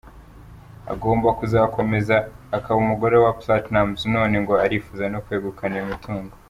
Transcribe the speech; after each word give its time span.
Agomba 0.93 1.27
kuzakomeza 1.39 2.15
akaba 2.57 2.77
umugore 2.83 3.15
wa 3.23 3.31
Platnumz, 3.39 3.99
none 4.15 4.35
ngo 4.43 4.53
arifuza 4.65 5.03
no 5.13 5.19
kwegukana 5.25 5.75
iyo 5.77 5.87
mitungo. 5.93 6.33